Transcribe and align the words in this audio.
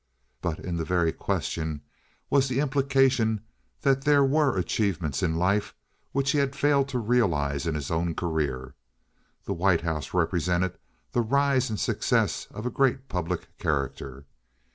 But 0.41 0.57
in 0.57 0.77
the 0.77 0.83
very 0.83 1.11
question 1.11 1.81
was 2.31 2.47
the 2.47 2.59
implication 2.59 3.41
that 3.83 4.01
there 4.03 4.25
were 4.25 4.57
achievements 4.57 5.21
in 5.21 5.35
life 5.35 5.75
which 6.11 6.31
he 6.31 6.39
had 6.39 6.55
failed 6.55 6.87
to 6.89 6.97
realize 6.97 7.67
in 7.67 7.75
his 7.75 7.91
own 7.91 8.15
career. 8.15 8.73
The 9.45 9.53
White 9.53 9.81
House 9.81 10.11
represented 10.11 10.79
the 11.11 11.21
rise 11.21 11.69
and 11.69 11.79
success 11.79 12.47
of 12.49 12.65
a 12.65 12.71
great 12.71 13.09
public 13.09 13.55
character. 13.59 14.25